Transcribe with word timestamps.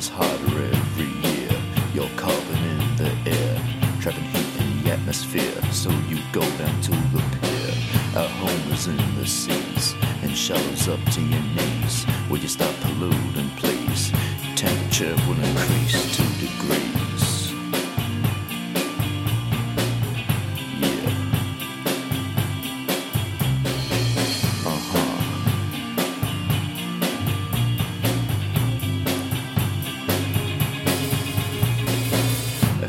Summer's 0.00 0.08
hotter 0.08 0.62
every 0.62 1.28
year. 1.28 1.50
You're 1.92 2.08
carbon 2.16 2.64
in 2.64 2.96
the 2.96 3.30
air, 3.30 3.62
trapping 4.00 4.24
heat 4.24 4.60
in 4.60 4.82
the 4.82 4.92
atmosphere. 4.92 5.60
So 5.72 5.90
you 6.08 6.18
go 6.32 6.40
down 6.40 6.80
to 6.82 6.90
the 6.90 7.22
pier. 7.40 7.74
Our 8.16 8.28
home 8.28 8.72
is 8.72 8.86
in 8.86 8.96
the 9.16 9.26
seas 9.26 9.94
and 10.22 10.34
shallows 10.34 10.88
up 10.88 11.00
to 11.12 11.20
your 11.20 11.42
knees. 11.42 12.06
Will 12.30 12.38
you 12.38 12.48
stop 12.48 12.74
polluting, 12.80 13.50
please? 13.56 14.12
Temperature 14.56 15.16
will 15.26 15.40
increase 15.44 16.09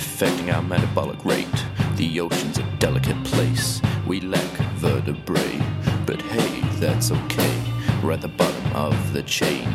affecting 0.01 0.49
our 0.49 0.63
metabolic 0.63 1.23
rate. 1.23 1.65
The 1.95 2.19
ocean's 2.19 2.57
a 2.57 2.63
delicate 2.79 3.23
place. 3.23 3.81
We 4.07 4.19
lack 4.19 4.51
vertebrae, 4.75 5.61
but 6.07 6.21
hey, 6.21 6.61
that's 6.79 7.11
okay. 7.11 7.63
We're 8.03 8.13
at 8.13 8.21
the 8.21 8.27
bottom 8.27 8.73
of 8.73 9.13
the 9.13 9.21
chain, 9.23 9.69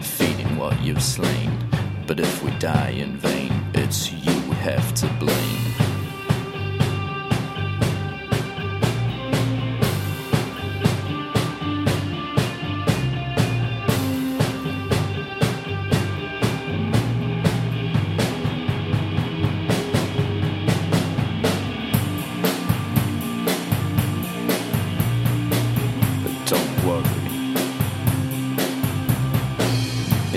feeding 0.00 0.56
what 0.56 0.80
you've 0.82 1.02
slain. 1.02 1.50
But 2.08 2.18
if 2.18 2.42
we 2.42 2.50
die 2.58 2.90
in 2.90 3.16
vain, 3.18 3.52
it's 3.74 4.10
you 4.12 4.34
we 4.48 4.56
have 4.56 4.94
to 4.94 5.06
blame. 5.20 5.67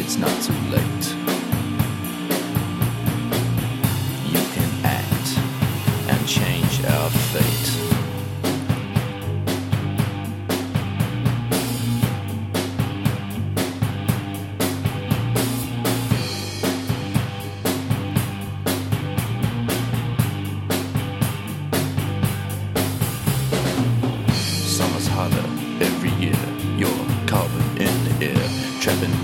It's 0.01 0.17
not 0.17 0.35
too 0.41 0.53
late. 0.71 1.05
You 4.33 4.41
can 4.55 4.69
act 4.83 5.27
and 6.09 6.27
change 6.27 6.83
our 6.85 7.09
fate. 7.29 7.67
Summer's 24.65 25.07
hotter 25.07 25.45
every 25.79 26.09
year. 26.13 26.33
You're 26.75 26.89
carbon 27.27 27.61
in 27.77 27.93
the 28.05 28.25
air, 28.25 28.81
trapping 28.81 29.20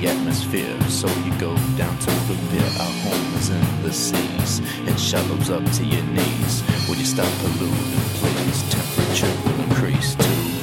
the 0.00 0.08
atmosphere. 0.08 0.80
So 0.88 1.08
you 1.24 1.32
go 1.38 1.54
down 1.76 1.98
to 1.98 2.10
the 2.28 2.36
pier. 2.50 2.70
Our 2.80 2.92
home 3.04 3.34
is 3.36 3.50
in 3.50 3.82
the 3.82 3.92
seas. 3.92 4.60
It 4.86 4.98
shallows 4.98 5.50
up 5.50 5.64
to 5.64 5.84
your 5.84 6.02
knees. 6.04 6.62
Will 6.88 6.96
you 6.96 7.04
stop 7.04 7.30
polluting, 7.38 8.08
please? 8.20 8.62
Temperature 8.70 9.32
will 9.44 9.60
increase 9.64 10.14
two 10.14 10.57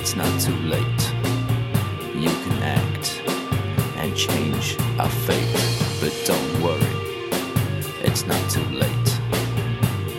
it's 0.00 0.16
not 0.16 0.40
too 0.40 0.56
late. 0.60 1.02
You 2.14 2.30
can 2.30 2.62
act 2.62 3.22
and 3.96 4.16
change 4.16 4.78
our 4.98 5.10
fate. 5.26 5.52
But 6.00 6.14
don't 6.24 6.62
worry, 6.62 6.96
it's 8.02 8.26
not 8.26 8.42
too 8.50 8.64
late. 8.82 9.10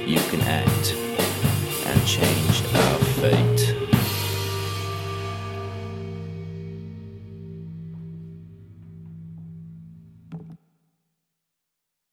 You 0.06 0.20
can 0.30 0.42
act 0.42 0.94
and 1.88 2.06
change 2.06 2.41